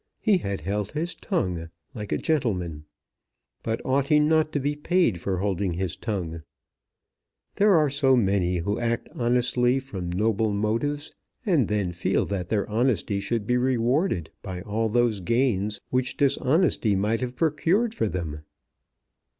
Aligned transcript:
He 0.19 0.39
had 0.39 0.61
held 0.61 0.93
his 0.93 1.13
tongue, 1.13 1.69
like 1.93 2.11
a 2.11 2.17
gentleman. 2.17 2.85
But 3.61 3.85
ought 3.85 4.07
he 4.07 4.19
not 4.19 4.51
to 4.53 4.59
be 4.59 4.75
paid 4.75 5.19
for 5.21 5.37
holding 5.37 5.73
his 5.73 5.95
tongue? 5.95 6.41
There 7.57 7.75
are 7.75 7.87
so 7.91 8.15
many 8.15 8.57
who 8.57 8.79
act 8.79 9.09
honestly 9.13 9.77
from 9.77 10.09
noble 10.09 10.53
motives, 10.53 11.11
and 11.45 11.67
then 11.67 11.91
feel 11.91 12.25
that 12.25 12.49
their 12.49 12.67
honesty 12.67 13.19
should 13.19 13.45
be 13.45 13.57
rewarded 13.57 14.31
by 14.41 14.61
all 14.61 14.89
those 14.89 15.19
gains 15.19 15.79
which 15.91 16.17
dishonesty 16.17 16.95
might 16.95 17.21
have 17.21 17.35
procured 17.35 17.93
for 17.93 18.09
them! 18.09 18.41